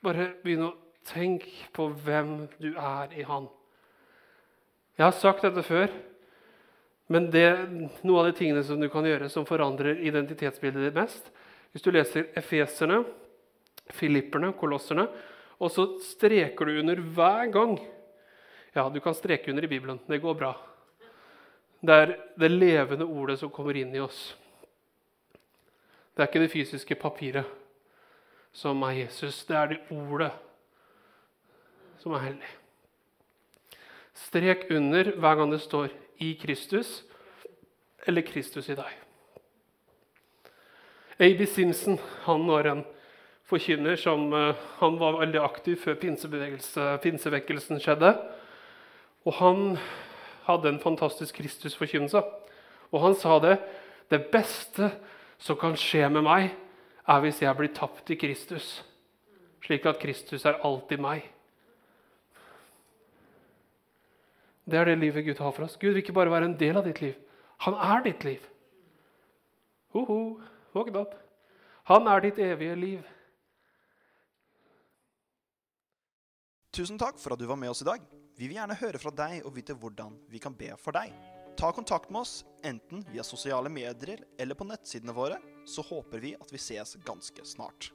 [0.00, 0.76] Bare begynn å
[1.08, 3.48] tenke på hvem du er i Han.
[4.98, 5.88] Jeg har sagt dette før,
[7.10, 7.62] men det er
[8.06, 11.30] noe av de tingene som du kan gjøre som forandrer identitetsbildet ditt mest
[11.72, 13.00] Hvis du leser Efeserne,
[13.90, 15.08] Filipperne, Kolosserne
[15.60, 17.78] og så streker du under hver gang
[18.74, 19.98] Ja, du kan streke under i Bibelen.
[20.06, 20.52] Det går bra.
[21.80, 24.36] Det er det levende ordet som kommer inn i oss.
[26.14, 27.48] Det er ikke det fysiske papiret
[28.52, 29.42] som er Jesus.
[29.48, 30.30] Det er det ordet
[32.00, 32.50] som er hellig.
[34.16, 35.88] Strek under hver gang det står
[36.18, 37.02] 'i Kristus'
[38.06, 38.96] eller 'Kristus i deg'.
[41.20, 41.46] A.B.
[41.46, 42.84] Simpson han var en
[43.44, 45.94] forkynner som uh, han var veldig aktiv før
[47.02, 48.14] pinsevekkelsen skjedde.
[49.24, 49.78] Og han
[50.46, 52.22] hadde en fantastisk Kristusforkynnelse.
[52.90, 53.58] Og han sa det
[54.10, 54.90] det beste
[55.38, 56.50] som kan skje med meg,
[57.08, 58.82] er hvis jeg blir tapt i Kristus,
[59.64, 61.28] slik at Kristus er alltid meg.
[64.70, 65.78] Det er det livet Gud har for oss.
[65.80, 67.16] Gud vil ikke bare være en del av ditt liv.
[67.66, 68.44] Han er ditt liv.
[69.96, 70.20] Ho, ho,
[70.76, 71.16] våkn opp.
[71.90, 73.08] Han er ditt evige liv.
[76.70, 78.04] Tusen takk for at du var med oss i dag.
[78.38, 81.10] Vi vil gjerne høre fra deg og vite hvordan vi kan be for deg.
[81.58, 86.36] Ta kontakt med oss enten via sosiale medier eller på nettsidene våre, så håper vi
[86.38, 87.90] at vi ses ganske snart.